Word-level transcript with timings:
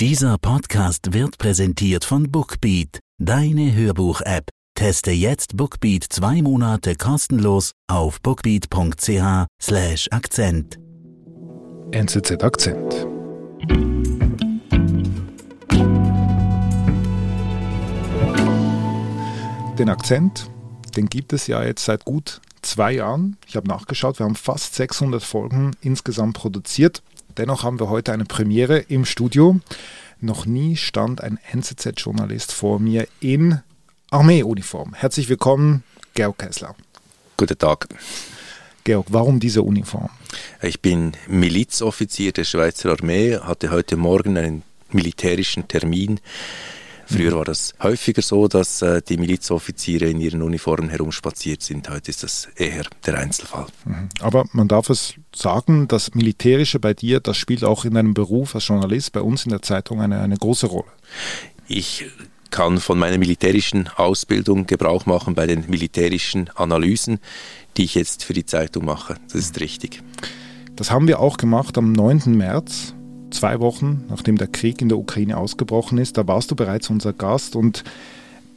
Dieser 0.00 0.38
Podcast 0.38 1.12
wird 1.12 1.36
präsentiert 1.36 2.06
von 2.06 2.30
Bookbeat, 2.32 3.00
deine 3.18 3.74
Hörbuch-App. 3.74 4.48
Teste 4.74 5.10
jetzt 5.10 5.58
Bookbeat 5.58 6.06
zwei 6.08 6.40
Monate 6.40 6.94
kostenlos 6.96 7.72
auf 7.86 8.18
bookbeat.ch/slash 8.22 10.08
Akzent. 10.10 10.78
NZZ 11.92 12.42
Akzent. 12.42 13.06
Den 19.78 19.90
Akzent, 19.90 20.50
den 20.96 21.10
gibt 21.10 21.34
es 21.34 21.46
ja 21.46 21.62
jetzt 21.62 21.84
seit 21.84 22.06
gut 22.06 22.40
zwei 22.62 22.92
Jahren. 22.92 23.36
Ich 23.46 23.56
habe 23.56 23.68
nachgeschaut, 23.68 24.18
wir 24.18 24.24
haben 24.24 24.34
fast 24.34 24.74
600 24.76 25.22
Folgen 25.22 25.72
insgesamt 25.82 26.36
produziert. 26.36 27.02
Dennoch 27.40 27.62
haben 27.62 27.80
wir 27.80 27.88
heute 27.88 28.12
eine 28.12 28.26
Premiere 28.26 28.80
im 28.80 29.06
Studio. 29.06 29.58
Noch 30.20 30.44
nie 30.44 30.76
stand 30.76 31.22
ein 31.22 31.38
NZZ-Journalist 31.50 32.52
vor 32.52 32.78
mir 32.78 33.08
in 33.18 33.60
Armeeuniform. 34.10 34.92
Herzlich 34.92 35.30
willkommen, 35.30 35.82
Georg 36.12 36.36
Kessler. 36.36 36.76
Guten 37.38 37.56
Tag. 37.56 37.88
Georg, 38.84 39.06
warum 39.08 39.40
diese 39.40 39.62
Uniform? 39.62 40.10
Ich 40.60 40.82
bin 40.82 41.12
Milizoffizier 41.28 42.32
der 42.32 42.44
Schweizer 42.44 42.90
Armee, 42.90 43.38
hatte 43.38 43.70
heute 43.70 43.96
Morgen 43.96 44.36
einen 44.36 44.62
militärischen 44.90 45.66
Termin 45.66 46.20
Früher 47.12 47.32
war 47.32 47.44
das 47.44 47.74
häufiger 47.82 48.22
so, 48.22 48.46
dass 48.46 48.82
äh, 48.82 49.02
die 49.02 49.16
Milizoffiziere 49.16 50.06
in 50.06 50.20
ihren 50.20 50.42
Uniformen 50.42 50.88
herumspaziert 50.88 51.60
sind. 51.62 51.90
Heute 51.90 52.10
ist 52.10 52.22
das 52.22 52.48
eher 52.54 52.84
der 53.04 53.18
Einzelfall. 53.18 53.66
Mhm. 53.84 54.08
Aber 54.20 54.44
man 54.52 54.68
darf 54.68 54.90
es 54.90 55.14
sagen, 55.34 55.88
das 55.88 56.14
Militärische 56.14 56.78
bei 56.78 56.94
dir, 56.94 57.18
das 57.18 57.36
spielt 57.36 57.64
auch 57.64 57.84
in 57.84 57.94
deinem 57.94 58.14
Beruf 58.14 58.54
als 58.54 58.68
Journalist 58.68 59.12
bei 59.12 59.22
uns 59.22 59.44
in 59.44 59.50
der 59.50 59.62
Zeitung 59.62 60.00
eine, 60.00 60.20
eine 60.20 60.36
große 60.36 60.68
Rolle. 60.68 60.90
Ich 61.66 62.06
kann 62.50 62.78
von 62.78 62.98
meiner 62.98 63.18
militärischen 63.18 63.88
Ausbildung 63.88 64.66
Gebrauch 64.66 65.06
machen 65.06 65.34
bei 65.34 65.46
den 65.46 65.68
militärischen 65.68 66.48
Analysen, 66.50 67.18
die 67.76 67.84
ich 67.84 67.96
jetzt 67.96 68.24
für 68.24 68.34
die 68.34 68.46
Zeitung 68.46 68.84
mache. 68.84 69.16
Das 69.24 69.34
ist 69.34 69.60
richtig. 69.60 70.02
Das 70.76 70.90
haben 70.90 71.08
wir 71.08 71.18
auch 71.18 71.36
gemacht 71.36 71.76
am 71.76 71.92
9. 71.92 72.36
März 72.36 72.94
zwei 73.30 73.60
Wochen, 73.60 74.04
nachdem 74.08 74.36
der 74.36 74.46
Krieg 74.46 74.80
in 74.80 74.88
der 74.88 74.98
Ukraine 74.98 75.36
ausgebrochen 75.36 75.98
ist. 75.98 76.16
Da 76.18 76.26
warst 76.26 76.50
du 76.50 76.56
bereits 76.56 76.90
unser 76.90 77.12
Gast 77.12 77.56
und 77.56 77.84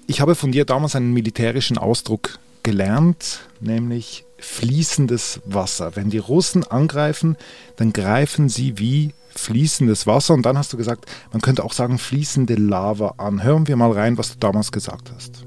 ich 0.07 0.21
habe 0.21 0.35
von 0.35 0.51
dir 0.51 0.65
damals 0.65 0.95
einen 0.95 1.13
militärischen 1.13 1.77
Ausdruck 1.77 2.39
gelernt, 2.63 3.41
nämlich 3.59 4.25
fließendes 4.37 5.41
Wasser. 5.45 5.95
Wenn 5.95 6.09
die 6.09 6.17
Russen 6.17 6.63
angreifen, 6.63 7.37
dann 7.77 7.93
greifen 7.93 8.49
sie 8.49 8.77
wie 8.79 9.13
fließendes 9.29 10.05
Wasser 10.05 10.33
und 10.33 10.45
dann 10.45 10.57
hast 10.57 10.73
du 10.73 10.77
gesagt, 10.77 11.05
man 11.31 11.41
könnte 11.41 11.63
auch 11.63 11.73
sagen 11.73 11.97
fließende 11.97 12.55
Lava 12.55 13.15
an. 13.17 13.43
Hören 13.43 13.67
wir 13.67 13.75
mal 13.75 13.91
rein, 13.91 14.17
was 14.17 14.33
du 14.33 14.39
damals 14.39 14.71
gesagt 14.71 15.11
hast. 15.15 15.45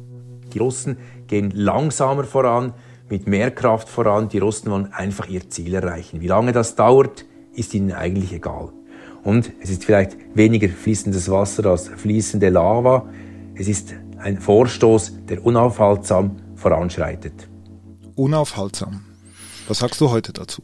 Die 0.52 0.58
Russen 0.58 0.98
gehen 1.26 1.50
langsamer 1.50 2.24
voran, 2.24 2.72
mit 3.08 3.26
mehr 3.26 3.50
Kraft 3.50 3.88
voran. 3.88 4.28
Die 4.28 4.38
Russen 4.38 4.70
wollen 4.70 4.92
einfach 4.92 5.28
ihr 5.28 5.48
Ziel 5.48 5.74
erreichen. 5.74 6.20
Wie 6.20 6.26
lange 6.26 6.52
das 6.52 6.74
dauert, 6.76 7.24
ist 7.54 7.74
ihnen 7.74 7.92
eigentlich 7.92 8.32
egal. 8.32 8.72
Und 9.26 9.50
es 9.60 9.70
ist 9.70 9.84
vielleicht 9.84 10.16
weniger 10.36 10.68
fließendes 10.68 11.28
Wasser 11.28 11.66
als 11.66 11.88
fließende 11.88 12.48
Lava. 12.48 13.08
Es 13.56 13.66
ist 13.66 13.92
ein 14.18 14.40
Vorstoß, 14.40 15.26
der 15.28 15.44
unaufhaltsam 15.44 16.36
voranschreitet. 16.54 17.48
Unaufhaltsam. 18.14 19.04
Was 19.66 19.80
sagst 19.80 20.00
du 20.00 20.10
heute 20.10 20.32
dazu? 20.32 20.62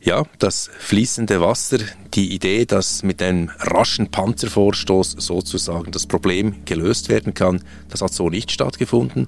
Ja, 0.00 0.24
das 0.38 0.68
fließende 0.80 1.40
Wasser, 1.40 1.78
die 2.12 2.34
Idee, 2.34 2.66
dass 2.66 3.02
mit 3.02 3.22
einem 3.22 3.48
raschen 3.58 4.10
Panzervorstoß 4.10 5.12
sozusagen 5.12 5.90
das 5.92 6.06
Problem 6.06 6.56
gelöst 6.66 7.08
werden 7.08 7.32
kann, 7.32 7.64
das 7.88 8.02
hat 8.02 8.12
so 8.12 8.28
nicht 8.28 8.50
stattgefunden. 8.50 9.24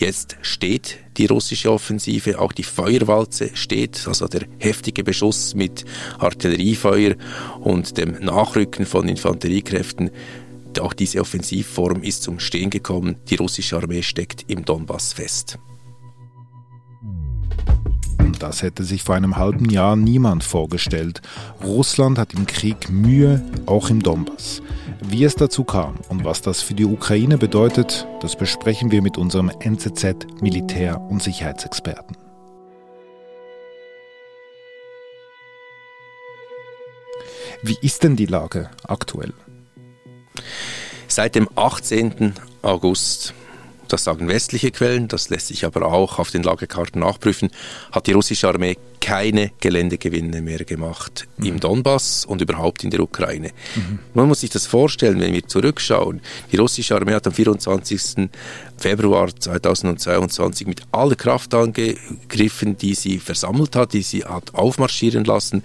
Jetzt 0.00 0.38
steht 0.40 0.98
die 1.18 1.26
russische 1.26 1.70
Offensive, 1.70 2.38
auch 2.38 2.52
die 2.52 2.62
Feuerwalze 2.62 3.50
steht, 3.52 4.08
also 4.08 4.28
der 4.28 4.46
heftige 4.58 5.04
Beschuss 5.04 5.54
mit 5.54 5.84
Artilleriefeuer 6.18 7.16
und 7.60 7.98
dem 7.98 8.12
Nachrücken 8.12 8.86
von 8.86 9.06
Infanteriekräften. 9.10 10.10
Auch 10.80 10.94
diese 10.94 11.20
Offensivform 11.20 12.02
ist 12.02 12.22
zum 12.22 12.40
Stehen 12.40 12.70
gekommen. 12.70 13.16
Die 13.28 13.34
russische 13.34 13.76
Armee 13.76 14.00
steckt 14.00 14.46
im 14.48 14.64
Donbass 14.64 15.12
fest. 15.12 15.58
Das 18.38 18.62
hätte 18.62 18.84
sich 18.84 19.02
vor 19.02 19.16
einem 19.16 19.36
halben 19.36 19.68
Jahr 19.68 19.96
niemand 19.96 20.44
vorgestellt. 20.44 21.20
Russland 21.62 22.16
hat 22.16 22.32
im 22.32 22.46
Krieg 22.46 22.88
Mühe, 22.88 23.44
auch 23.66 23.90
im 23.90 24.02
Donbass. 24.02 24.62
Wie 25.02 25.24
es 25.24 25.34
dazu 25.34 25.64
kam 25.64 25.96
und 26.08 26.24
was 26.24 26.42
das 26.42 26.60
für 26.60 26.74
die 26.74 26.84
Ukraine 26.84 27.38
bedeutet, 27.38 28.06
das 28.20 28.36
besprechen 28.36 28.90
wir 28.90 29.00
mit 29.00 29.16
unserem 29.16 29.48
NZZ 29.48 30.26
Militär- 30.42 31.00
und 31.00 31.22
Sicherheitsexperten. 31.22 32.16
Wie 37.62 37.78
ist 37.80 38.02
denn 38.02 38.16
die 38.16 38.26
Lage 38.26 38.70
aktuell? 38.86 39.32
Seit 41.08 41.34
dem 41.34 41.48
18. 41.56 42.34
August 42.62 43.34
das 43.92 44.04
sagen 44.04 44.28
westliche 44.28 44.70
Quellen, 44.70 45.08
das 45.08 45.30
lässt 45.30 45.48
sich 45.48 45.64
aber 45.64 45.86
auch 45.86 46.18
auf 46.18 46.30
den 46.30 46.42
Lagekarten 46.42 47.00
nachprüfen, 47.00 47.50
hat 47.90 48.06
die 48.06 48.12
russische 48.12 48.48
Armee 48.48 48.78
keine 49.00 49.50
Geländegewinne 49.60 50.42
mehr 50.42 50.64
gemacht 50.64 51.26
mhm. 51.38 51.46
im 51.46 51.60
Donbass 51.60 52.24
und 52.24 52.40
überhaupt 52.40 52.84
in 52.84 52.90
der 52.90 53.00
Ukraine. 53.00 53.50
Mhm. 53.74 53.98
Man 54.14 54.28
muss 54.28 54.40
sich 54.40 54.50
das 54.50 54.66
vorstellen, 54.66 55.20
wenn 55.20 55.32
wir 55.32 55.46
zurückschauen. 55.46 56.20
Die 56.52 56.56
russische 56.56 56.94
Armee 56.94 57.14
hat 57.14 57.26
am 57.26 57.32
24. 57.32 58.28
Februar 58.80 59.28
2022 59.38 60.66
mit 60.66 60.82
aller 60.90 61.14
Kraft 61.14 61.52
angegriffen, 61.54 62.78
die 62.78 62.94
sie 62.94 63.18
versammelt 63.18 63.76
hat, 63.76 63.92
die 63.92 64.02
sie 64.02 64.24
hat 64.24 64.54
aufmarschieren 64.54 65.24
lassen. 65.24 65.62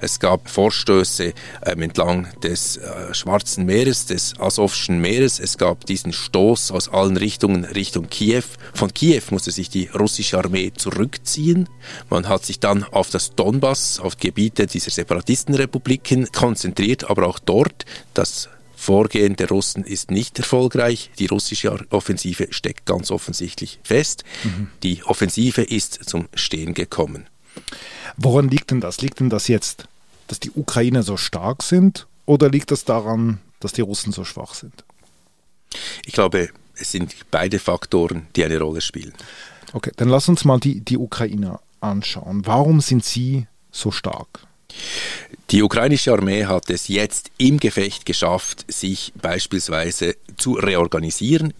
Es 0.00 0.20
gab 0.20 0.50
Vorstöße 0.50 1.32
ähm, 1.64 1.82
entlang 1.82 2.28
des 2.42 2.76
äh, 2.76 3.14
Schwarzen 3.14 3.64
Meeres, 3.64 4.04
des 4.06 4.38
Asowschen 4.38 5.00
Meeres. 5.00 5.40
Es 5.40 5.56
gab 5.56 5.86
diesen 5.86 6.12
Stoß 6.12 6.70
aus 6.70 6.90
allen 6.90 7.16
Richtungen 7.16 7.64
Richtung 7.64 8.08
Kiew. 8.10 8.44
Von 8.74 8.92
Kiew 8.92 9.22
musste 9.30 9.50
sich 9.50 9.70
die 9.70 9.88
russische 9.98 10.38
Armee 10.38 10.72
zurückziehen. 10.76 11.68
Man 12.10 12.28
hat 12.28 12.44
sich 12.44 12.60
dann 12.60 12.77
auf 12.84 13.10
das 13.10 13.34
Donbass, 13.34 14.00
auf 14.00 14.16
Gebiete 14.16 14.66
dieser 14.66 14.90
Separatistenrepubliken 14.90 16.30
konzentriert, 16.32 17.08
aber 17.10 17.26
auch 17.26 17.38
dort 17.38 17.84
das 18.14 18.48
Vorgehen 18.78 19.34
der 19.34 19.48
Russen 19.48 19.82
ist 19.82 20.12
nicht 20.12 20.38
erfolgreich. 20.38 21.10
Die 21.18 21.26
russische 21.26 21.84
Offensive 21.90 22.46
steckt 22.50 22.86
ganz 22.86 23.10
offensichtlich 23.10 23.80
fest. 23.82 24.22
Mhm. 24.44 24.68
Die 24.84 25.02
Offensive 25.02 25.62
ist 25.62 26.08
zum 26.08 26.28
Stehen 26.32 26.74
gekommen. 26.74 27.26
Woran 28.16 28.48
liegt 28.48 28.70
denn 28.70 28.80
das? 28.80 29.00
Liegt 29.00 29.18
denn 29.18 29.30
das 29.30 29.48
jetzt, 29.48 29.88
dass 30.28 30.38
die 30.38 30.52
Ukrainer 30.52 31.02
so 31.02 31.16
stark 31.16 31.64
sind 31.64 32.06
oder 32.24 32.48
liegt 32.48 32.70
das 32.70 32.84
daran, 32.84 33.40
dass 33.58 33.72
die 33.72 33.80
Russen 33.80 34.12
so 34.12 34.24
schwach 34.24 34.54
sind? 34.54 34.84
Ich 36.06 36.12
glaube, 36.12 36.50
es 36.76 36.92
sind 36.92 37.16
beide 37.32 37.58
Faktoren, 37.58 38.28
die 38.36 38.44
eine 38.44 38.60
Rolle 38.60 38.80
spielen. 38.80 39.12
Okay, 39.72 39.90
dann 39.96 40.08
lass 40.08 40.28
uns 40.28 40.44
mal 40.44 40.60
die, 40.60 40.80
die 40.80 40.96
Ukrainer 40.96 41.60
anschauen. 41.80 42.46
Warum 42.46 42.80
sind 42.80 43.04
sie 43.04 43.46
so 43.70 43.90
stark? 43.90 44.46
Die 45.50 45.62
ukrainische 45.62 46.12
Armee 46.12 46.44
hat 46.44 46.68
es 46.68 46.88
jetzt 46.88 47.30
im 47.38 47.58
Gefecht 47.58 48.04
geschafft, 48.04 48.70
sich 48.70 49.12
beispielsweise 49.20 50.16
zu 50.36 50.52
reorganisieren. 50.54 51.54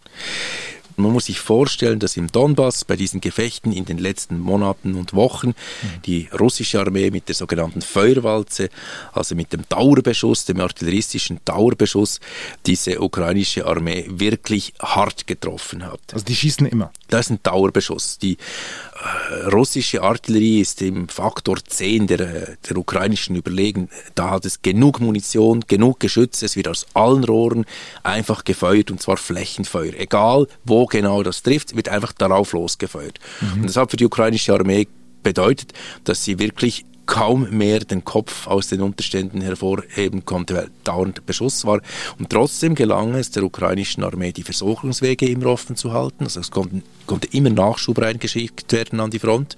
Man 0.98 1.12
muss 1.12 1.26
sich 1.26 1.38
vorstellen, 1.38 2.00
dass 2.00 2.16
im 2.16 2.26
Donbass 2.30 2.84
bei 2.84 2.96
diesen 2.96 3.20
Gefechten 3.20 3.72
in 3.72 3.84
den 3.84 3.98
letzten 3.98 4.38
Monaten 4.40 4.94
und 4.96 5.14
Wochen 5.14 5.48
mhm. 5.48 6.02
die 6.04 6.28
russische 6.38 6.80
Armee 6.80 7.10
mit 7.10 7.28
der 7.28 7.36
sogenannten 7.36 7.82
Feuerwalze, 7.82 8.68
also 9.12 9.34
mit 9.34 9.52
dem 9.52 9.62
Dauerbeschuss, 9.68 10.44
dem 10.44 10.60
artilleristischen 10.60 11.40
Dauerbeschuss, 11.44 12.18
diese 12.66 13.00
ukrainische 13.00 13.64
Armee 13.64 14.06
wirklich 14.08 14.74
hart 14.80 15.26
getroffen 15.26 15.86
hat. 15.86 16.00
Also 16.12 16.24
die 16.24 16.34
schießen 16.34 16.66
immer. 16.66 16.90
Das 17.06 17.26
ist 17.26 17.30
ein 17.30 17.40
Dauerbeschuss. 17.42 18.18
Die 18.18 18.34
äh, 18.34 19.46
russische 19.50 20.02
Artillerie 20.02 20.60
ist 20.60 20.82
im 20.82 21.08
Faktor 21.08 21.58
10 21.64 22.08
der, 22.08 22.20
äh, 22.20 22.56
der 22.68 22.76
ukrainischen 22.76 23.36
überlegen. 23.36 23.88
Da 24.14 24.30
hat 24.30 24.44
es 24.44 24.62
genug 24.62 25.00
Munition, 25.00 25.64
genug 25.68 26.00
Geschütze, 26.00 26.46
es 26.46 26.56
wird 26.56 26.68
aus 26.68 26.86
allen 26.94 27.24
Rohren 27.24 27.64
einfach 28.02 28.44
gefeuert 28.44 28.90
und 28.90 29.00
zwar 29.00 29.16
Flächenfeuer. 29.16 29.94
Egal 29.94 30.48
wo 30.64 30.87
genau 30.88 31.22
das 31.22 31.42
trifft, 31.42 31.76
wird 31.76 31.88
einfach 31.88 32.12
darauf 32.12 32.52
losgefeuert. 32.52 33.18
Mhm. 33.40 33.60
Und 33.60 33.68
das 33.68 33.76
hat 33.76 33.90
für 33.90 33.96
die 33.96 34.06
ukrainische 34.06 34.52
Armee 34.54 34.88
bedeutet, 35.22 35.72
dass 36.04 36.24
sie 36.24 36.38
wirklich 36.38 36.84
kaum 37.08 37.48
mehr 37.50 37.80
den 37.80 38.04
Kopf 38.04 38.46
aus 38.46 38.68
den 38.68 38.82
Unterständen 38.82 39.40
hervorheben 39.40 40.26
konnte, 40.26 40.54
weil 40.54 40.70
dauernd 40.84 41.24
Beschuss 41.24 41.64
war. 41.64 41.80
Und 42.18 42.30
trotzdem 42.30 42.74
gelang 42.74 43.14
es 43.14 43.30
der 43.30 43.42
ukrainischen 43.44 44.04
Armee, 44.04 44.32
die 44.32 44.42
Versorgungswege 44.42 45.26
immer 45.26 45.46
offen 45.46 45.74
zu 45.74 45.92
halten. 45.92 46.24
Also 46.24 46.40
es 46.40 46.50
konnten, 46.50 46.82
konnte 47.08 47.26
immer 47.32 47.50
Nachschub 47.50 48.00
reingeschickt 48.00 48.72
werden 48.72 49.00
an 49.00 49.10
die 49.10 49.18
Front. 49.18 49.56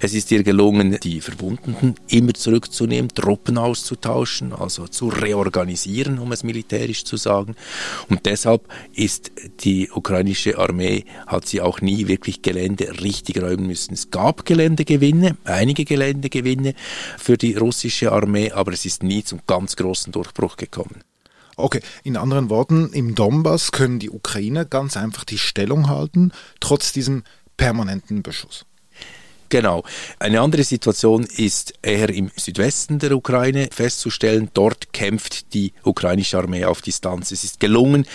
Es 0.00 0.14
ist 0.14 0.30
ihr 0.30 0.44
gelungen, 0.44 0.98
die 1.02 1.20
Verwundeten 1.20 1.96
immer 2.06 2.34
zurückzunehmen, 2.34 3.08
Truppen 3.12 3.58
auszutauschen, 3.58 4.52
also 4.52 4.86
zu 4.86 5.08
reorganisieren, 5.08 6.20
um 6.20 6.30
es 6.30 6.44
militärisch 6.44 7.04
zu 7.04 7.16
sagen. 7.16 7.56
Und 8.08 8.26
deshalb 8.26 8.62
ist 8.94 9.32
die 9.64 9.90
ukrainische 9.90 10.58
Armee, 10.58 11.04
hat 11.26 11.48
sie 11.48 11.60
auch 11.60 11.80
nie 11.80 12.06
wirklich 12.06 12.42
Gelände 12.42 13.00
richtig 13.02 13.42
räumen 13.42 13.66
müssen. 13.66 13.94
Es 13.94 14.10
gab 14.10 14.44
Geländegewinne, 14.44 15.36
einige 15.44 15.84
Geländegewinne, 15.84 16.74
für 17.18 17.36
die 17.36 17.54
russische 17.54 18.12
Armee, 18.12 18.52
aber 18.52 18.72
es 18.72 18.84
ist 18.84 19.02
nie 19.02 19.24
zum 19.24 19.40
ganz 19.46 19.74
großen 19.74 20.12
Durchbruch 20.12 20.56
gekommen. 20.56 21.02
Okay, 21.56 21.80
in 22.04 22.16
anderen 22.16 22.50
Worten, 22.50 22.92
im 22.92 23.14
Donbass 23.14 23.72
können 23.72 23.98
die 23.98 24.10
Ukrainer 24.10 24.64
ganz 24.64 24.96
einfach 24.96 25.24
die 25.24 25.38
Stellung 25.38 25.88
halten, 25.88 26.32
trotz 26.60 26.92
diesem 26.92 27.24
permanenten 27.56 28.22
Beschuss. 28.22 28.64
Genau. 29.50 29.82
Eine 30.20 30.40
andere 30.42 30.62
Situation 30.62 31.24
ist 31.24 31.74
eher 31.82 32.08
im 32.08 32.30
Südwesten 32.36 33.00
der 33.00 33.16
Ukraine 33.16 33.68
festzustellen. 33.72 34.48
Dort 34.54 34.92
kämpft 34.92 35.54
die 35.54 35.72
ukrainische 35.82 36.38
Armee 36.38 36.64
auf 36.64 36.82
Distanz. 36.82 37.32
Es 37.32 37.42
ist 37.42 37.58
gelungen, 37.58 38.06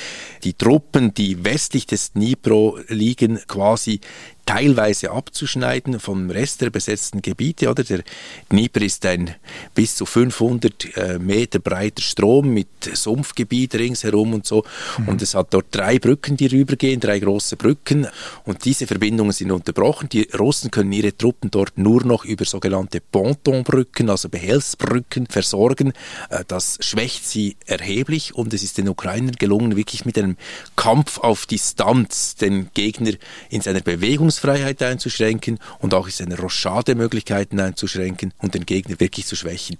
die 0.46 0.54
Truppen, 0.54 1.14
die 1.14 1.44
westlich 1.44 1.86
des 1.88 2.14
Dnipro 2.14 2.80
liegen, 2.88 3.42
quasi 3.48 4.00
teilweise 4.46 5.12
abzuschneiden 5.12 6.00
vom 6.00 6.30
Rest 6.30 6.62
der 6.62 6.70
besetzten 6.70 7.22
Gebiete. 7.22 7.70
Oder? 7.70 7.84
Der 7.84 8.04
Dnieper 8.52 8.82
ist 8.82 9.06
ein 9.06 9.36
bis 9.74 9.96
zu 9.96 10.06
500 10.06 10.98
äh, 10.98 11.20
Meter 11.20 11.60
breiter 11.60 12.02
Strom 12.02 12.54
mit 12.54 12.68
Sumpfgebiet 12.94 13.76
ringsherum 13.76 14.34
und 14.34 14.46
so. 14.46 14.64
Mhm. 14.98 15.08
Und 15.08 15.22
es 15.22 15.34
hat 15.34 15.54
dort 15.54 15.68
drei 15.72 16.00
Brücken, 16.00 16.38
die 16.38 16.48
rübergehen, 16.48 17.00
drei 17.00 17.20
große 17.20 17.58
Brücken. 17.58 18.08
Und 18.44 18.66
diese 18.66 18.88
Verbindungen 18.88 19.32
sind 19.32 19.52
unterbrochen. 19.52 20.10
Die 20.10 20.30
Russen 20.38 20.72
können 20.72 20.92
ihre 20.92 21.16
Truppen 21.18 21.50
dort 21.50 21.78
nur 21.78 22.06
noch 22.06 22.24
über 22.26 22.46
sogenannte 22.46 23.02
Pontonbrücken, 23.02 24.10
also 24.10 24.30
Behelfsbrücken, 24.30 25.28
versorgen. 25.28 25.94
Äh, 26.30 26.44
das 26.48 26.78
schwächt 26.82 27.26
sie 27.28 27.58
erheblich 27.66 28.36
und 28.36 28.54
es 28.54 28.64
ist 28.64 28.78
den 28.78 28.90
Ukrainern 28.90 29.36
gelungen, 29.36 29.76
wirklich 29.76 30.06
mit 30.06 30.18
einem 30.18 30.38
Kampf 30.76 31.18
auf 31.18 31.46
Distanz 31.46 32.36
den 32.36 32.70
Gegner 32.74 33.14
in 33.50 33.62
seiner 33.62 33.82
Bewegung 33.82 34.30
Bewegungsfreiheit 34.36 34.82
einzuschränken 34.84 35.60
und 35.80 35.94
auch 35.94 36.10
seine 36.10 36.38
Rochade-Möglichkeiten 36.38 37.60
einzuschränken 37.60 38.34
und 38.42 38.54
den 38.54 38.66
Gegner 38.66 39.00
wirklich 39.00 39.26
zu 39.26 39.36
schwächen. 39.36 39.78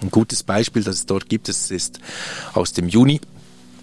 Ein 0.00 0.10
gutes 0.10 0.42
Beispiel, 0.42 0.84
das 0.84 0.96
es 0.96 1.06
dort 1.06 1.28
gibt, 1.28 1.48
das 1.48 1.70
ist 1.70 1.98
aus 2.54 2.72
dem 2.72 2.88
Juni 2.88 3.20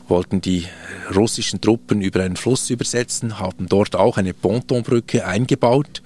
wollten 0.08 0.40
die 0.40 0.68
russischen 1.16 1.62
Truppen 1.62 2.00
über 2.02 2.22
einen 2.22 2.36
Fluss 2.36 2.70
übersetzen, 2.70 3.40
haben 3.40 3.68
dort 3.68 3.96
auch 3.96 4.20
eine 4.20 4.36
Pontonbrücke 4.36 5.26
eingebaut. 5.26 6.04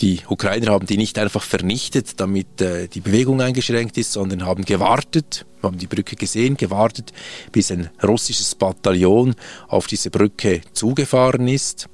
Die 0.00 0.22
Ukrainer 0.28 0.72
haben 0.72 0.86
die 0.86 0.96
nicht 0.96 1.16
einfach 1.16 1.44
vernichtet, 1.44 2.18
damit 2.18 2.60
äh, 2.60 2.88
die 2.88 2.98
Bewegung 2.98 3.40
eingeschränkt 3.40 3.98
ist, 3.98 4.10
sondern 4.10 4.44
haben 4.44 4.64
gewartet, 4.64 5.46
haben 5.62 5.78
die 5.78 5.86
Brücke 5.86 6.16
gesehen, 6.16 6.56
gewartet, 6.56 7.12
bis 7.52 7.70
ein 7.70 7.90
russisches 8.02 8.54
Bataillon 8.54 9.34
auf 9.68 9.86
diese 9.86 10.10
Brücke 10.10 10.60
zugefahren 10.72 11.48
ist 11.48 11.88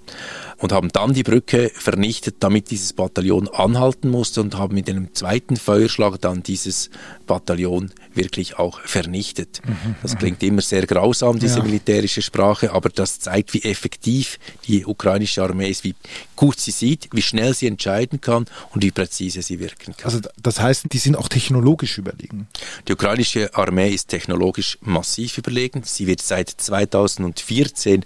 und 0.59 0.73
haben 0.73 0.89
dann 0.89 1.13
die 1.13 1.23
Brücke 1.23 1.71
vernichtet, 1.75 2.37
damit 2.41 2.71
dieses 2.71 2.93
Bataillon 2.93 3.49
anhalten 3.49 4.09
musste 4.09 4.41
und 4.41 4.57
haben 4.57 4.75
mit 4.75 4.89
einem 4.89 5.15
zweiten 5.15 5.57
Feuerschlag 5.57 6.21
dann 6.21 6.43
dieses 6.43 6.91
Bataillon 7.27 7.93
wirklich 8.15 8.59
auch 8.59 8.81
vernichtet. 8.81 9.61
Mhm, 9.65 9.97
das 10.03 10.17
klingt 10.17 10.43
immer 10.43 10.63
sehr 10.63 10.87
grausam, 10.87 11.39
diese 11.39 11.59
ja. 11.59 11.65
militärische 11.65 12.23
Sprache, 12.23 12.73
aber 12.73 12.89
das 12.89 13.21
zeigt, 13.21 13.53
wie 13.53 13.63
effektiv 13.63 14.39
die 14.67 14.87
ukrainische 14.87 15.43
Armee 15.43 15.69
ist, 15.69 15.85
wie 15.85 15.95
gut 16.37 16.59
sie 16.59 16.71
sieht, 16.71 17.09
wie 17.13 17.23
schnell 17.23 17.55
sie 17.55 17.67
entscheiden 17.67 18.21
kann 18.21 18.47
und 18.73 18.83
wie 18.83 18.91
präzise 18.91 19.43
sie 19.43 19.59
wirken 19.61 19.95
kann. 19.97 20.05
Also 20.05 20.21
das 20.41 20.61
heißt, 20.61 20.87
die 20.93 20.99
sind 20.99 21.17
auch 21.17 21.29
technologisch 21.29 21.99
überlegen. 21.99 22.49
Die 22.89 22.93
ukrainische 22.93 23.55
Armee 23.57 23.91
ist 23.91 24.09
technologisch 24.09 24.79
massiv 24.81 25.39
überlegen. 25.39 25.83
Sie 25.85 26.07
wird 26.07 26.23
seit 26.23 26.51
2014 26.51 28.05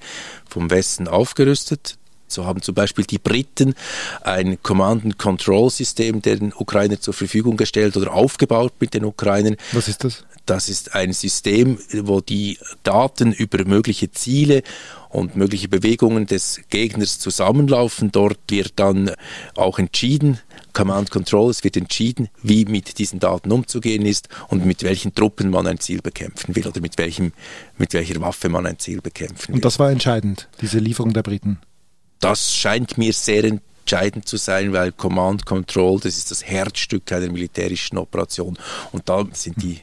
vom 0.49 0.71
Westen 0.71 1.09
aufgerüstet. 1.09 1.97
So 2.29 2.47
haben 2.47 2.63
zum 2.63 2.75
Beispiel 2.75 3.05
die 3.05 3.19
Briten 3.19 3.75
ein 4.23 4.63
Command-and-Control-System 4.63 6.23
den 6.23 6.53
Ukrainern 6.55 7.01
zur 7.01 7.13
Verfügung 7.13 7.57
gestellt 7.57 7.97
oder 7.97 8.13
aufgebaut 8.13 8.73
mit 8.79 8.95
den 8.95 9.05
Ukrainern. 9.05 9.57
Was 9.73 9.89
ist 9.89 10.05
das? 10.05 10.25
Das 10.51 10.69
ist 10.69 10.97
ein 10.97 11.13
System, 11.13 11.79
wo 11.93 12.21
die 12.21 12.59
Daten 12.83 13.33
über 13.33 13.65
mögliche 13.65 14.11
Ziele 14.11 14.65
und 15.09 15.37
mögliche 15.37 15.69
Bewegungen 15.69 16.27
des 16.27 16.61
Gegners 16.71 17.21
zusammenlaufen. 17.21 18.11
Dort 18.11 18.41
wird 18.49 18.73
dann 18.75 19.13
auch 19.55 19.79
entschieden, 19.79 20.41
Command 20.73 21.13
Control, 21.13 21.51
es 21.51 21.63
wird 21.63 21.77
entschieden, 21.77 22.31
wie 22.43 22.65
mit 22.65 22.99
diesen 22.99 23.21
Daten 23.21 23.53
umzugehen 23.53 24.05
ist 24.05 24.29
und 24.49 24.67
mit 24.67 24.83
welchen 24.83 25.15
Truppen 25.15 25.51
man 25.51 25.69
ein 25.69 25.79
Ziel 25.79 26.03
bekämpfen 26.03 26.57
will 26.57 26.67
oder 26.67 26.81
mit, 26.81 26.99
welchem, 26.99 27.33
mit 27.79 27.93
welcher 27.93 28.21
Waffe 28.21 28.49
man 28.49 28.67
ein 28.67 28.81
Ziel 28.81 29.01
bekämpfen 29.01 29.49
will. 29.49 29.55
Und 29.55 29.65
das 29.65 29.79
war 29.79 29.93
entscheidend, 29.93 30.49
diese 30.61 30.81
Lieferung 30.81 31.13
der 31.13 31.23
Briten? 31.23 31.61
das 32.21 32.55
scheint 32.55 32.99
mir 32.99 33.13
sehr 33.13 33.45
entscheidend 33.45 34.29
zu 34.29 34.37
sein, 34.37 34.73
weil 34.73 34.93
Command 34.93 35.47
Control, 35.47 35.99
das 36.01 36.19
ist 36.19 36.31
das 36.31 36.45
Herzstück 36.45 37.11
einer 37.13 37.31
militärischen 37.31 37.99
Operation. 37.99 38.59
Und 38.93 39.09
da 39.09 39.25
sind 39.33 39.63
die 39.63 39.81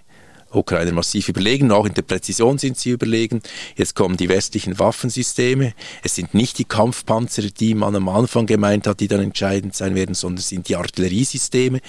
Ukrainer 0.57 0.92
massiv 0.92 1.30
überlegen, 1.30 1.71
auch 1.71 1.86
in 1.86 1.94
der 1.94 2.01
Präzision 2.01 2.57
sind 2.57 2.77
sie 2.77 2.92
überlegen. 2.92 3.42
Jetzt 3.75 3.95
kommen 3.95 4.18
die 4.18 4.30
westlichen 4.30 4.80
Waffensysteme. 4.80 5.74
Es 6.04 6.15
sind 6.15 6.33
nicht 6.33 6.57
die 6.57 6.65
Kampfpanzer, 6.65 7.44
die 7.44 7.74
man 7.74 7.95
am 7.95 8.09
Anfang 8.09 8.45
gemeint 8.45 8.88
hat, 8.88 9.00
die 9.00 9.07
dann 9.07 9.21
entscheidend 9.21 9.75
sein 9.75 9.95
werden, 9.95 10.15
sondern 10.15 10.39
es 10.39 10.50
sind 10.50 10.68
die 10.69 10.75
Artilleriesysteme 10.75 11.81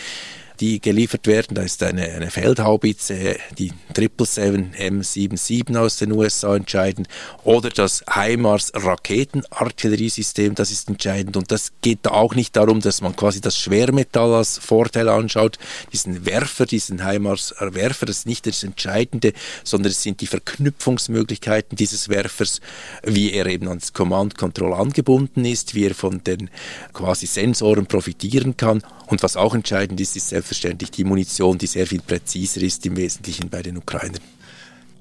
die 0.60 0.80
geliefert 0.80 1.26
werden. 1.26 1.54
Da 1.54 1.62
ist 1.62 1.82
eine, 1.82 2.04
eine 2.04 2.30
Feldhaubitze, 2.30 3.36
die 3.58 3.72
777 3.94 4.78
M77 4.78 5.76
aus 5.76 5.96
den 5.96 6.12
USA 6.12 6.56
entscheidend. 6.56 7.08
Oder 7.44 7.70
das 7.70 8.04
HIMARS 8.10 8.72
Raketenartilleriesystem, 8.74 10.54
das 10.54 10.70
ist 10.70 10.88
entscheidend. 10.88 11.36
Und 11.36 11.50
das 11.50 11.72
geht 11.82 12.00
da 12.02 12.10
auch 12.10 12.34
nicht 12.34 12.56
darum, 12.56 12.80
dass 12.80 13.00
man 13.00 13.16
quasi 13.16 13.40
das 13.40 13.58
Schwermetall 13.58 14.34
als 14.34 14.58
Vorteil 14.58 15.08
anschaut, 15.08 15.58
diesen 15.92 16.26
Werfer, 16.26 16.66
diesen 16.66 17.06
HIMARS 17.06 17.54
Werfer, 17.60 18.06
das 18.06 18.18
ist 18.18 18.26
nicht 18.26 18.46
das 18.46 18.62
Entscheidende, 18.62 19.32
sondern 19.64 19.92
es 19.92 20.02
sind 20.02 20.20
die 20.20 20.26
Verknüpfungsmöglichkeiten 20.26 21.76
dieses 21.76 22.08
Werfers, 22.08 22.60
wie 23.02 23.32
er 23.32 23.46
eben 23.46 23.68
ans 23.68 23.92
Command 23.92 24.36
Control 24.36 24.74
angebunden 24.74 25.44
ist, 25.44 25.74
wie 25.74 25.86
er 25.86 25.94
von 25.94 26.22
den 26.24 26.50
quasi 26.92 27.26
Sensoren 27.26 27.86
profitieren 27.86 28.56
kann. 28.56 28.82
Und 29.06 29.22
was 29.22 29.36
auch 29.36 29.54
entscheidend 29.54 30.00
ist, 30.00 30.16
ist 30.16 30.32
selbstverständlich 30.48 30.90
die 30.90 31.04
Munition, 31.04 31.58
die 31.58 31.66
sehr 31.66 31.86
viel 31.86 32.00
präziser 32.00 32.62
ist 32.62 32.84
im 32.86 32.96
Wesentlichen 32.96 33.50
bei 33.50 33.62
den 33.62 33.76
Ukrainern. 33.76 34.20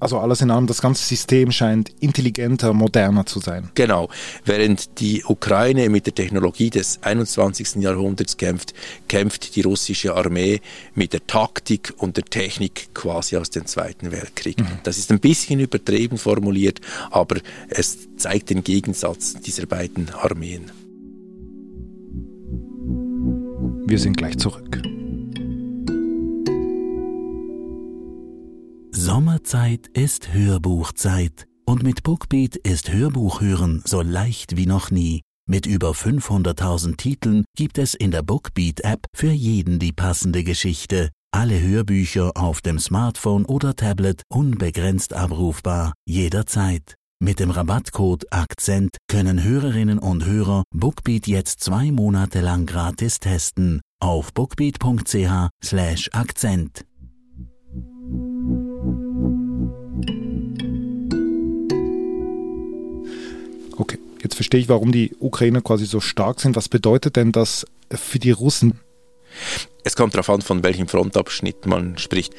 Also 0.00 0.20
alles 0.20 0.42
in 0.42 0.52
allem, 0.52 0.68
das 0.68 0.80
ganze 0.80 1.04
System 1.04 1.50
scheint 1.50 1.90
intelligenter, 1.98 2.72
moderner 2.72 3.26
zu 3.26 3.40
sein. 3.40 3.70
Genau. 3.74 4.08
Während 4.44 5.00
die 5.00 5.24
Ukraine 5.24 5.88
mit 5.88 6.06
der 6.06 6.14
Technologie 6.14 6.70
des 6.70 7.02
21. 7.02 7.82
Jahrhunderts 7.82 8.36
kämpft, 8.36 8.74
kämpft 9.08 9.56
die 9.56 9.62
russische 9.62 10.14
Armee 10.14 10.60
mit 10.94 11.14
der 11.14 11.26
Taktik 11.26 11.94
und 11.96 12.16
der 12.16 12.24
Technik 12.24 12.94
quasi 12.94 13.36
aus 13.36 13.50
dem 13.50 13.66
Zweiten 13.66 14.12
Weltkrieg. 14.12 14.60
Mhm. 14.60 14.78
Das 14.84 14.98
ist 14.98 15.10
ein 15.10 15.18
bisschen 15.18 15.58
übertrieben 15.58 16.18
formuliert, 16.18 16.80
aber 17.10 17.40
es 17.68 17.98
zeigt 18.16 18.50
den 18.50 18.62
Gegensatz 18.62 19.34
dieser 19.34 19.66
beiden 19.66 20.10
Armeen. 20.10 20.70
Wir 23.88 23.98
sind 23.98 24.16
gleich 24.16 24.36
zurück. 24.36 24.82
Sommerzeit 29.18 29.88
ist 29.94 30.32
Hörbuchzeit 30.32 31.48
und 31.66 31.82
mit 31.82 32.04
Bookbeat 32.04 32.54
ist 32.54 32.92
Hörbuchhören 32.92 33.82
so 33.84 34.00
leicht 34.00 34.56
wie 34.56 34.66
noch 34.66 34.92
nie. 34.92 35.22
Mit 35.44 35.66
über 35.66 35.90
500.000 35.90 36.96
Titeln 36.96 37.44
gibt 37.56 37.78
es 37.78 37.94
in 37.94 38.12
der 38.12 38.22
Bookbeat-App 38.22 39.06
für 39.12 39.32
jeden 39.32 39.80
die 39.80 39.90
passende 39.90 40.44
Geschichte. 40.44 41.10
Alle 41.32 41.60
Hörbücher 41.60 42.30
auf 42.36 42.60
dem 42.60 42.78
Smartphone 42.78 43.44
oder 43.44 43.74
Tablet 43.74 44.22
unbegrenzt 44.28 45.14
abrufbar, 45.14 45.94
jederzeit. 46.06 46.94
Mit 47.20 47.40
dem 47.40 47.50
Rabattcode 47.50 48.32
Akzent 48.32 48.98
können 49.08 49.42
Hörerinnen 49.42 49.98
und 49.98 50.26
Hörer 50.26 50.62
Bookbeat 50.72 51.26
jetzt 51.26 51.58
zwei 51.58 51.90
Monate 51.90 52.40
lang 52.40 52.66
gratis 52.66 53.18
testen 53.18 53.80
auf 54.00 54.32
bookbeat.ch 54.32 55.48
slash 55.60 56.08
Akzent. 56.12 56.84
Jetzt 64.28 64.36
verstehe 64.36 64.60
ich, 64.60 64.68
warum 64.68 64.92
die 64.92 65.16
Ukrainer 65.18 65.62
quasi 65.62 65.86
so 65.86 66.00
stark 66.00 66.40
sind. 66.40 66.54
Was 66.54 66.68
bedeutet 66.68 67.16
denn 67.16 67.32
das 67.32 67.66
für 67.90 68.18
die 68.18 68.30
Russen? 68.30 68.80
Es 69.84 69.96
kommt 69.96 70.14
darauf 70.14 70.28
an, 70.30 70.42
von 70.42 70.62
welchem 70.62 70.86
Frontabschnitt 70.86 71.66
man 71.66 71.96
spricht. 71.98 72.34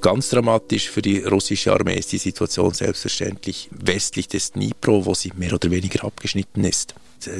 Ganz 0.00 0.30
dramatisch 0.30 0.90
für 0.90 1.02
die 1.02 1.18
russische 1.18 1.72
Armee 1.72 1.96
ist 1.96 2.12
die 2.12 2.18
Situation 2.18 2.72
selbstverständlich 2.72 3.68
westlich 3.72 4.28
des 4.28 4.52
Dnipro, 4.52 5.04
wo 5.04 5.14
sie 5.14 5.32
mehr 5.36 5.52
oder 5.52 5.70
weniger 5.70 6.04
abgeschnitten 6.04 6.64
ist. 6.64 6.94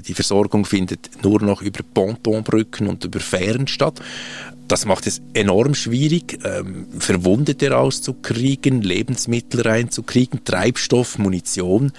Die 0.06 0.14
Versorgung 0.14 0.64
findet 0.64 1.22
nur 1.22 1.40
noch 1.42 1.62
über 1.62 1.80
Pontonbrücken 1.82 2.88
und 2.88 3.04
über 3.04 3.20
Fähren 3.20 3.66
statt. 3.66 4.00
Das 4.68 4.84
macht 4.84 5.06
es 5.06 5.22
enorm 5.34 5.74
schwierig, 5.74 6.38
ähm, 6.44 6.88
Verwundete 6.98 7.70
rauszukriegen, 7.70 8.82
Lebensmittel 8.82 9.60
reinzukriegen, 9.60 10.44
Treibstoff, 10.44 11.18
Munition. 11.18 11.92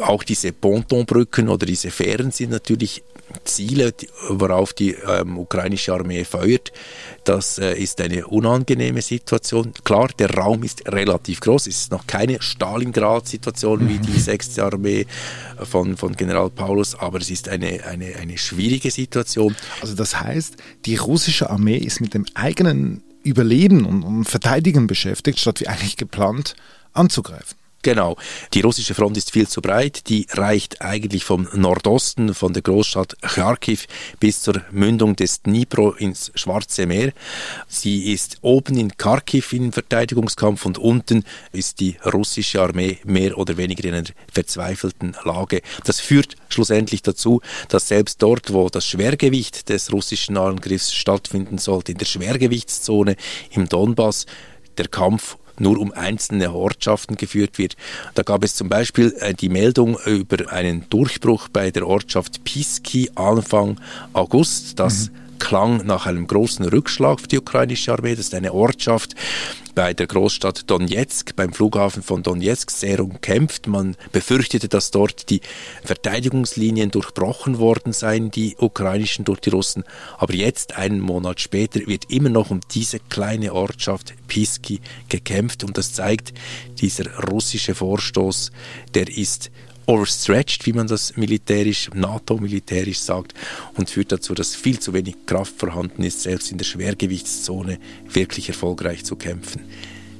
Auch 0.00 0.22
diese 0.22 0.52
Pontonbrücken 0.52 1.48
oder 1.48 1.66
diese 1.66 1.90
Fähren 1.90 2.30
sind 2.30 2.50
natürlich 2.50 3.02
Ziele, 3.44 3.92
worauf 4.28 4.72
die 4.72 4.92
ähm, 4.92 5.38
ukrainische 5.38 5.92
Armee 5.92 6.24
feuert. 6.24 6.72
Das 7.24 7.58
äh, 7.58 7.74
ist 7.74 8.00
eine 8.00 8.26
unangenehme 8.26 9.02
Situation. 9.02 9.72
Klar, 9.84 10.08
der 10.18 10.30
Raum 10.30 10.62
ist 10.62 10.86
relativ 10.90 11.40
groß. 11.40 11.66
Es 11.66 11.82
ist 11.82 11.92
noch 11.92 12.06
keine 12.06 12.40
Stalingrad-Situation 12.40 13.88
wie 13.88 13.98
die 13.98 14.18
6. 14.18 14.58
Armee 14.60 15.06
von, 15.62 15.96
von 15.96 16.16
General 16.16 16.50
Paulus, 16.50 16.94
aber 16.94 17.18
es 17.18 17.30
ist 17.30 17.48
eine, 17.48 17.84
eine, 17.84 18.16
eine 18.16 18.38
schwierige 18.38 18.90
Situation. 18.90 19.54
Also 19.80 19.94
das 19.94 20.20
heißt, 20.20 20.56
die 20.86 20.96
russische 20.96 21.50
Armee 21.50 21.76
ist 21.76 22.00
mit 22.00 22.14
dem 22.14 22.24
eigenen 22.34 23.02
Überleben 23.22 23.84
und, 23.84 24.02
und 24.04 24.24
Verteidigen 24.24 24.86
beschäftigt, 24.86 25.38
statt 25.38 25.60
wie 25.60 25.68
eigentlich 25.68 25.96
geplant 25.96 26.54
anzugreifen. 26.94 27.58
Genau. 27.88 28.18
Die 28.52 28.60
russische 28.60 28.92
Front 28.92 29.16
ist 29.16 29.32
viel 29.32 29.48
zu 29.48 29.62
breit. 29.62 30.10
Die 30.10 30.26
reicht 30.32 30.82
eigentlich 30.82 31.24
vom 31.24 31.48
Nordosten, 31.54 32.34
von 32.34 32.52
der 32.52 32.60
Großstadt 32.60 33.16
Kharkiv 33.22 33.86
bis 34.20 34.42
zur 34.42 34.60
Mündung 34.70 35.16
des 35.16 35.40
Dnipro 35.40 35.92
ins 35.92 36.30
Schwarze 36.34 36.84
Meer. 36.84 37.14
Sie 37.66 38.12
ist 38.12 38.40
oben 38.42 38.76
in 38.76 38.94
Kharkiv 38.94 39.54
im 39.54 39.72
Verteidigungskampf 39.72 40.66
und 40.66 40.76
unten 40.76 41.24
ist 41.52 41.80
die 41.80 41.96
russische 42.04 42.60
Armee 42.60 42.98
mehr 43.04 43.38
oder 43.38 43.56
weniger 43.56 43.88
in 43.88 43.94
einer 43.94 44.10
verzweifelten 44.30 45.16
Lage. 45.24 45.62
Das 45.86 45.98
führt 45.98 46.36
schlussendlich 46.50 47.00
dazu, 47.00 47.40
dass 47.70 47.88
selbst 47.88 48.20
dort, 48.20 48.52
wo 48.52 48.68
das 48.68 48.84
Schwergewicht 48.84 49.70
des 49.70 49.90
russischen 49.94 50.36
Angriffs 50.36 50.92
stattfinden 50.92 51.56
sollte, 51.56 51.92
in 51.92 51.98
der 51.98 52.04
Schwergewichtszone 52.04 53.16
im 53.52 53.66
Donbass, 53.66 54.26
der 54.76 54.88
Kampf 54.88 55.38
nur 55.60 55.78
um 55.78 55.92
einzelne 55.92 56.52
Ortschaften 56.52 57.16
geführt 57.16 57.58
wird. 57.58 57.76
Da 58.14 58.22
gab 58.22 58.44
es 58.44 58.54
zum 58.54 58.68
Beispiel 58.68 59.14
äh, 59.20 59.34
die 59.34 59.48
Meldung 59.48 59.98
über 60.06 60.52
einen 60.52 60.88
Durchbruch 60.90 61.48
bei 61.48 61.70
der 61.70 61.86
Ortschaft 61.86 62.44
Piski 62.44 63.10
Anfang 63.14 63.80
August. 64.12 64.78
Das 64.78 65.10
mhm 65.10 65.27
klang 65.38 65.86
nach 65.86 66.06
einem 66.06 66.26
großen 66.26 66.64
Rückschlag 66.66 67.20
für 67.20 67.28
die 67.28 67.38
ukrainische 67.38 67.92
Armee. 67.92 68.14
Das 68.14 68.26
ist 68.26 68.34
eine 68.34 68.52
Ortschaft 68.52 69.14
bei 69.78 69.94
der 69.94 70.08
Großstadt 70.08 70.68
Donetsk, 70.68 71.36
beim 71.36 71.52
Flughafen 71.52 72.02
von 72.02 72.24
Donetsk, 72.24 72.70
sehr 72.72 72.98
umkämpft. 72.98 73.68
Man 73.68 73.94
befürchtete, 74.10 74.66
dass 74.68 74.90
dort 74.90 75.30
die 75.30 75.40
Verteidigungslinien 75.84 76.90
durchbrochen 76.90 77.58
worden 77.58 77.92
seien, 77.92 78.32
die 78.32 78.56
ukrainischen 78.58 79.24
durch 79.24 79.38
die 79.38 79.50
Russen. 79.50 79.84
Aber 80.18 80.34
jetzt, 80.34 80.76
einen 80.76 80.98
Monat 80.98 81.40
später, 81.40 81.86
wird 81.86 82.10
immer 82.10 82.28
noch 82.28 82.50
um 82.50 82.58
diese 82.72 82.98
kleine 82.98 83.54
Ortschaft 83.54 84.14
Piski 84.26 84.80
gekämpft. 85.08 85.62
Und 85.62 85.78
das 85.78 85.92
zeigt, 85.92 86.32
dieser 86.80 87.16
russische 87.30 87.76
Vorstoß, 87.76 88.50
der 88.94 89.08
ist 89.08 89.52
overstretched, 89.88 90.66
wie 90.66 90.74
man 90.74 90.86
das 90.86 91.16
militärisch, 91.16 91.90
NATO-militärisch 91.94 93.00
sagt, 93.00 93.34
und 93.74 93.88
führt 93.88 94.12
dazu, 94.12 94.34
dass 94.34 94.54
viel 94.54 94.78
zu 94.78 94.92
wenig 94.92 95.16
Kraft 95.26 95.54
vorhanden 95.56 96.04
ist, 96.04 96.22
selbst 96.22 96.52
in 96.52 96.58
der 96.58 96.66
Schwergewichtszone 96.66 97.78
wirklich 98.12 98.48
erfolgreich 98.48 99.04
zu 99.04 99.16
kämpfen. 99.16 99.62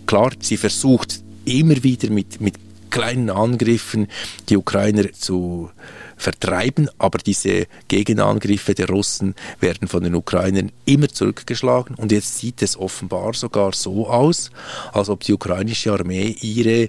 Klar, 0.06 0.32
sie 0.40 0.56
versucht 0.56 1.22
immer 1.44 1.82
wieder 1.82 2.10
mit, 2.10 2.40
mit 2.40 2.54
kleinen 2.90 3.28
Angriffen 3.28 4.08
die 4.48 4.56
Ukrainer 4.56 5.12
zu 5.12 5.70
vertreiben, 6.16 6.88
aber 6.98 7.18
diese 7.18 7.66
Gegenangriffe 7.86 8.74
der 8.74 8.88
Russen 8.88 9.34
werden 9.60 9.86
von 9.86 10.02
den 10.02 10.14
Ukrainern 10.14 10.72
immer 10.86 11.08
zurückgeschlagen 11.08 11.94
und 11.94 12.10
jetzt 12.10 12.38
sieht 12.38 12.62
es 12.62 12.76
offenbar 12.76 13.34
sogar 13.34 13.74
so 13.74 14.08
aus, 14.08 14.50
als 14.92 15.10
ob 15.10 15.20
die 15.20 15.34
ukrainische 15.34 15.92
Armee 15.92 16.36
ihre 16.40 16.88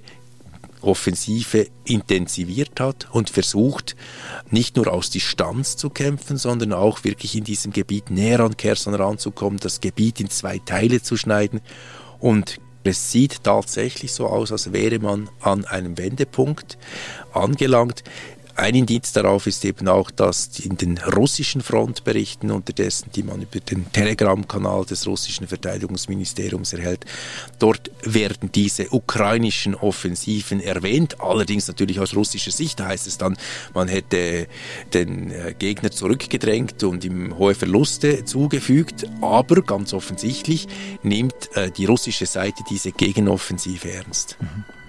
Offensive 0.82 1.68
intensiviert 1.84 2.80
hat 2.80 3.08
und 3.12 3.30
versucht, 3.30 3.96
nicht 4.50 4.76
nur 4.76 4.92
aus 4.92 5.10
Distanz 5.10 5.76
zu 5.76 5.90
kämpfen, 5.90 6.36
sondern 6.36 6.72
auch 6.72 7.04
wirklich 7.04 7.36
in 7.36 7.44
diesem 7.44 7.72
Gebiet 7.72 8.10
näher 8.10 8.40
an 8.40 8.56
Kherson 8.56 8.94
ranzukommen, 8.94 9.58
das 9.60 9.80
Gebiet 9.80 10.20
in 10.20 10.30
zwei 10.30 10.58
Teile 10.58 11.02
zu 11.02 11.16
schneiden. 11.16 11.60
Und 12.18 12.60
es 12.82 13.12
sieht 13.12 13.44
tatsächlich 13.44 14.12
so 14.12 14.26
aus, 14.26 14.52
als 14.52 14.72
wäre 14.72 14.98
man 14.98 15.28
an 15.40 15.64
einem 15.64 15.98
Wendepunkt 15.98 16.78
angelangt. 17.32 18.02
Ein 18.60 18.74
Indiz 18.74 19.12
darauf 19.12 19.46
ist 19.46 19.64
eben 19.64 19.88
auch, 19.88 20.10
dass 20.10 20.58
in 20.58 20.76
den 20.76 20.98
russischen 20.98 21.62
Frontberichten 21.62 22.50
unterdessen, 22.50 23.08
die 23.16 23.22
man 23.22 23.40
über 23.40 23.58
den 23.58 23.90
Telegram-Kanal 23.90 24.84
des 24.84 25.06
russischen 25.06 25.48
Verteidigungsministeriums 25.48 26.74
erhält, 26.74 27.06
dort 27.58 27.90
werden 28.02 28.52
diese 28.52 28.90
ukrainischen 28.90 29.74
Offensiven 29.74 30.60
erwähnt, 30.60 31.22
allerdings 31.22 31.68
natürlich 31.68 32.00
aus 32.00 32.14
russischer 32.14 32.50
Sicht. 32.50 32.82
Heißt 32.82 33.06
es 33.06 33.16
dann, 33.16 33.38
man 33.72 33.88
hätte 33.88 34.46
den 34.92 35.30
äh, 35.30 35.54
Gegner 35.58 35.90
zurückgedrängt 35.90 36.82
und 36.82 37.02
ihm 37.02 37.38
hohe 37.38 37.54
Verluste 37.54 38.26
zugefügt, 38.26 39.06
aber 39.22 39.62
ganz 39.62 39.94
offensichtlich 39.94 40.68
nimmt 41.02 41.56
äh, 41.56 41.70
die 41.70 41.86
russische 41.86 42.26
Seite 42.26 42.62
diese 42.68 42.92
Gegenoffensive 42.92 43.90
ernst. 43.90 44.36
Mhm. 44.38 44.79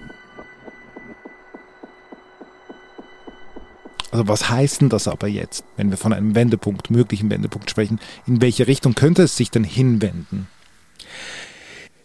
Also 4.12 4.28
was 4.28 4.50
heißt 4.50 4.82
denn 4.82 4.90
das 4.90 5.08
aber 5.08 5.26
jetzt, 5.26 5.64
wenn 5.76 5.90
wir 5.90 5.96
von 5.96 6.12
einem 6.12 6.34
Wendepunkt, 6.34 6.90
möglichen 6.90 7.30
Wendepunkt 7.30 7.70
sprechen? 7.70 7.98
In 8.26 8.42
welche 8.42 8.66
Richtung 8.66 8.94
könnte 8.94 9.22
es 9.22 9.36
sich 9.36 9.50
denn 9.50 9.64
hinwenden? 9.64 10.48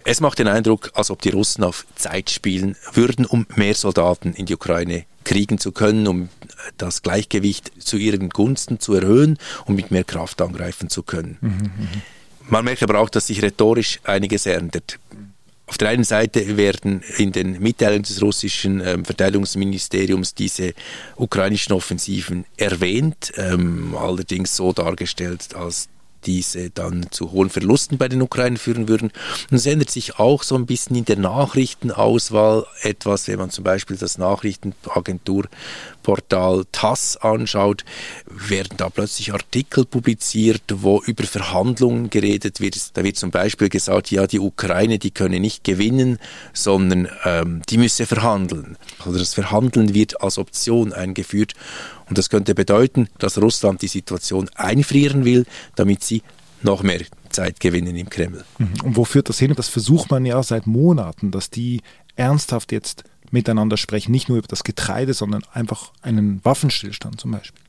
Es 0.05 0.21
macht 0.21 0.39
den 0.39 0.47
Eindruck, 0.47 0.91
als 0.93 1.11
ob 1.11 1.21
die 1.21 1.31
Russen 1.31 1.65
auf 1.65 1.85
Zeit 1.95 2.29
spielen 2.29 2.77
würden, 2.93 3.25
um 3.25 3.45
mehr 3.57 3.73
Soldaten 3.73 4.33
in 4.33 4.45
die 4.45 4.55
Ukraine 4.55 5.03
kriegen 5.25 5.57
zu 5.57 5.73
können, 5.73 6.07
um 6.07 6.29
das 6.77 7.01
Gleichgewicht 7.01 7.73
zu 7.83 7.97
ihren 7.97 8.29
Gunsten 8.29 8.79
zu 8.79 8.93
erhöhen 8.93 9.37
und 9.65 9.75
mit 9.75 9.91
mehr 9.91 10.05
Kraft 10.05 10.41
angreifen 10.41 10.89
zu 10.89 11.03
können. 11.03 11.37
Mhm, 11.41 11.49
mhm. 11.49 12.01
Man 12.49 12.63
merkt 12.63 12.83
aber 12.83 12.99
auch, 12.99 13.09
dass 13.09 13.27
sich 13.27 13.41
rhetorisch 13.41 13.99
einiges 14.05 14.45
ändert. 14.45 14.97
Auf 15.67 15.77
der 15.77 15.89
einen 15.89 16.05
Seite 16.05 16.55
werden 16.55 17.01
in 17.17 17.33
den 17.33 17.59
Mitteilungen 17.59 18.03
des 18.03 18.21
russischen 18.21 18.79
ähm, 18.79 19.03
Verteidigungsministeriums 19.03 20.33
diese 20.33 20.73
ukrainischen 21.17 21.73
Offensiven 21.73 22.45
erwähnt, 22.55 23.33
ähm, 23.35 23.93
allerdings 23.95 24.55
so 24.55 24.71
dargestellt, 24.71 25.53
als 25.55 25.89
diese 26.25 26.69
dann 26.69 27.07
zu 27.11 27.31
hohen 27.31 27.49
Verlusten 27.49 27.97
bei 27.97 28.07
den 28.07 28.21
Ukrainern 28.21 28.57
führen 28.57 28.87
würden. 28.87 29.11
Und 29.49 29.57
es 29.57 29.65
ändert 29.65 29.89
sich 29.89 30.19
auch 30.19 30.43
so 30.43 30.55
ein 30.55 30.65
bisschen 30.65 30.95
in 30.95 31.05
der 31.05 31.17
Nachrichtenauswahl 31.17 32.65
etwas, 32.81 33.27
wenn 33.27 33.39
man 33.39 33.49
zum 33.49 33.63
Beispiel 33.63 33.97
das 33.97 34.17
Nachrichtenagenturportal 34.17 36.65
TASS 36.71 37.17
anschaut, 37.17 37.83
werden 38.25 38.77
da 38.77 38.89
plötzlich 38.89 39.33
Artikel 39.33 39.85
publiziert, 39.85 40.63
wo 40.73 41.01
über 41.05 41.23
Verhandlungen 41.23 42.09
geredet 42.09 42.59
wird. 42.59 42.97
Da 42.97 43.03
wird 43.03 43.17
zum 43.17 43.31
Beispiel 43.31 43.69
gesagt, 43.69 44.11
ja, 44.11 44.27
die 44.27 44.39
Ukraine, 44.39 44.99
die 44.99 45.11
könne 45.11 45.39
nicht 45.39 45.63
gewinnen, 45.63 46.19
sondern 46.53 47.07
ähm, 47.25 47.61
die 47.69 47.77
müsse 47.77 48.05
verhandeln. 48.05 48.77
Also 49.05 49.19
das 49.19 49.33
Verhandeln 49.33 49.93
wird 49.93 50.21
als 50.21 50.37
Option 50.37 50.93
eingeführt. 50.93 51.53
Und 52.09 52.17
das 52.17 52.29
könnte 52.29 52.55
bedeuten, 52.55 53.09
dass 53.19 53.41
Russland 53.41 53.81
die 53.81 53.87
Situation 53.87 54.49
einfrieren 54.55 55.25
will, 55.25 55.45
damit 55.75 56.03
sie 56.03 56.23
noch 56.61 56.83
mehr 56.83 57.01
Zeit 57.29 57.59
gewinnen 57.59 57.95
im 57.95 58.09
Kreml. 58.09 58.43
Mhm. 58.57 58.81
Und 58.83 58.95
wo 58.95 59.05
führt 59.05 59.29
das 59.29 59.39
hin? 59.39 59.53
Das 59.55 59.67
versucht 59.67 60.09
man 60.09 60.25
ja 60.25 60.41
seit 60.41 60.67
Monaten, 60.67 61.31
dass 61.31 61.49
die 61.49 61.81
ernsthaft 62.15 62.71
jetzt 62.71 63.03
miteinander 63.31 63.77
sprechen, 63.77 64.11
nicht 64.11 64.29
nur 64.29 64.37
über 64.37 64.47
das 64.47 64.63
Getreide, 64.63 65.13
sondern 65.13 65.43
einfach 65.53 65.91
einen 66.01 66.43
Waffenstillstand 66.43 67.19
zum 67.19 67.31
Beispiel. 67.31 67.61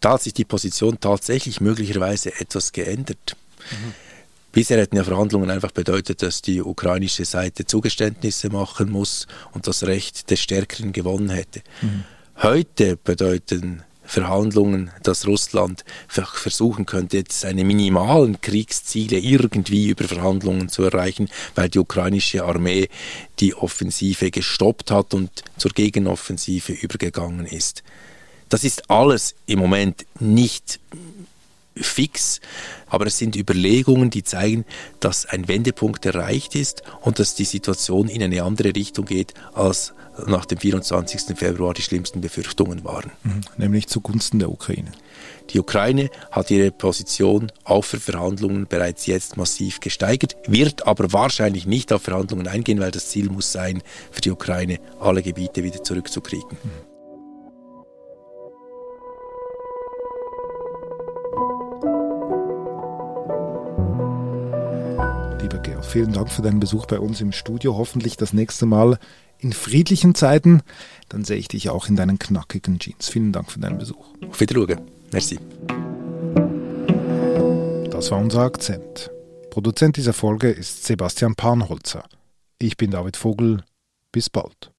Da 0.00 0.14
hat 0.14 0.22
sich 0.22 0.34
die 0.34 0.44
Position 0.44 0.98
tatsächlich 1.00 1.60
möglicherweise 1.60 2.38
etwas 2.40 2.72
geändert. 2.72 3.36
Mhm. 3.70 3.94
Bisher 4.52 4.78
hätten 4.78 4.96
ja 4.96 5.04
Verhandlungen 5.04 5.50
einfach 5.50 5.70
bedeutet, 5.70 6.22
dass 6.22 6.42
die 6.42 6.60
ukrainische 6.60 7.24
Seite 7.24 7.66
Zugeständnisse 7.66 8.50
machen 8.50 8.90
muss 8.90 9.28
und 9.52 9.68
das 9.68 9.84
Recht 9.84 10.30
des 10.30 10.40
Stärkeren 10.40 10.92
gewonnen 10.92 11.30
hätte. 11.30 11.62
Mhm. 11.82 12.04
Heute 12.42 12.96
bedeuten 12.96 13.82
Verhandlungen, 14.02 14.90
dass 15.02 15.26
Russland 15.26 15.84
versuchen 16.08 16.86
könnte, 16.86 17.22
seine 17.28 17.64
minimalen 17.64 18.40
Kriegsziele 18.40 19.18
irgendwie 19.18 19.90
über 19.90 20.04
Verhandlungen 20.04 20.70
zu 20.70 20.82
erreichen, 20.82 21.28
weil 21.54 21.68
die 21.68 21.80
ukrainische 21.80 22.42
Armee 22.46 22.88
die 23.40 23.54
Offensive 23.54 24.30
gestoppt 24.30 24.90
hat 24.90 25.12
und 25.12 25.30
zur 25.58 25.72
Gegenoffensive 25.72 26.72
übergegangen 26.72 27.44
ist. 27.44 27.82
Das 28.48 28.64
ist 28.64 28.88
alles 28.88 29.34
im 29.44 29.58
Moment 29.58 30.06
nicht 30.18 30.80
fix, 31.76 32.40
aber 32.86 33.04
es 33.04 33.18
sind 33.18 33.36
Überlegungen, 33.36 34.08
die 34.08 34.24
zeigen, 34.24 34.64
dass 34.98 35.26
ein 35.26 35.46
Wendepunkt 35.46 36.06
erreicht 36.06 36.54
ist 36.54 36.84
und 37.02 37.18
dass 37.18 37.34
die 37.34 37.44
Situation 37.44 38.08
in 38.08 38.22
eine 38.22 38.44
andere 38.44 38.74
Richtung 38.74 39.04
geht, 39.04 39.34
als 39.52 39.92
nach 40.26 40.44
dem 40.44 40.58
24. 40.58 41.36
Februar 41.36 41.74
die 41.74 41.82
schlimmsten 41.82 42.20
Befürchtungen 42.20 42.84
waren. 42.84 43.10
Mhm. 43.22 43.40
Nämlich 43.56 43.88
zugunsten 43.88 44.38
der 44.38 44.50
Ukraine. 44.50 44.92
Die 45.50 45.58
Ukraine 45.58 46.10
hat 46.30 46.50
ihre 46.50 46.70
Position 46.70 47.50
auch 47.64 47.84
für 47.84 47.98
Verhandlungen 47.98 48.66
bereits 48.66 49.06
jetzt 49.06 49.36
massiv 49.36 49.80
gesteigert, 49.80 50.36
wird 50.46 50.86
aber 50.86 51.12
wahrscheinlich 51.12 51.66
nicht 51.66 51.92
auf 51.92 52.02
Verhandlungen 52.02 52.46
eingehen, 52.46 52.80
weil 52.80 52.92
das 52.92 53.08
Ziel 53.08 53.30
muss 53.30 53.50
sein, 53.50 53.82
für 54.10 54.20
die 54.20 54.30
Ukraine 54.30 54.78
alle 55.00 55.22
Gebiete 55.22 55.64
wieder 55.64 55.82
zurückzukriegen. 55.82 56.56
Mhm. 56.62 56.89
Vielen 65.90 66.12
Dank 66.12 66.30
für 66.30 66.42
deinen 66.42 66.60
Besuch 66.60 66.86
bei 66.86 67.00
uns 67.00 67.20
im 67.20 67.32
Studio. 67.32 67.76
Hoffentlich 67.76 68.16
das 68.16 68.32
nächste 68.32 68.64
Mal 68.64 68.98
in 69.38 69.52
friedlichen 69.52 70.14
Zeiten. 70.14 70.62
Dann 71.08 71.24
sehe 71.24 71.36
ich 71.36 71.48
dich 71.48 71.68
auch 71.68 71.88
in 71.88 71.96
deinen 71.96 72.18
knackigen 72.18 72.78
Jeans. 72.78 73.08
Vielen 73.08 73.32
Dank 73.32 73.50
für 73.50 73.58
deinen 73.58 73.78
Besuch. 73.78 74.06
Auf 74.28 74.40
Wiedersehen. 74.40 74.80
Merci. 75.12 75.38
Das 77.90 78.10
war 78.10 78.18
unser 78.18 78.42
Akzent. 78.42 79.10
Produzent 79.50 79.96
dieser 79.96 80.12
Folge 80.12 80.50
ist 80.50 80.84
Sebastian 80.84 81.34
Panholzer. 81.34 82.04
Ich 82.58 82.76
bin 82.76 82.92
David 82.92 83.16
Vogel. 83.16 83.64
Bis 84.12 84.30
bald. 84.30 84.70